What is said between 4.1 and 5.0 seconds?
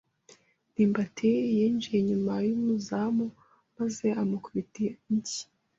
amukubita